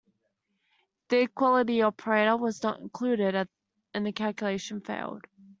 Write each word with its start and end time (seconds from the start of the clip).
The 1.09 1.21
equality 1.21 1.79
operator 1.83 2.35
was 2.35 2.63
not 2.63 2.79
included 2.79 3.47
and 3.93 4.03
the 4.03 4.11
calculation 4.11 4.81
failed. 4.81 5.25